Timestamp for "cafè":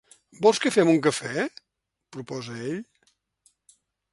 1.07-1.45